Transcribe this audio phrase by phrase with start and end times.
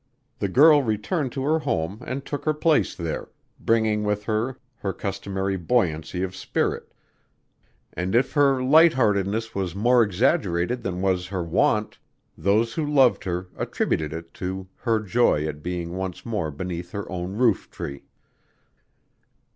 [0.39, 4.93] The girl returned to her home and took her place there, bringing with her her
[4.93, 6.91] customary buoyancy of spirit;
[7.93, 11.99] and if her light heartedness was more exaggerated than was her wont,
[12.35, 17.07] those who loved her attributed it to her joy at being once more beneath her
[17.11, 18.05] own roof tree.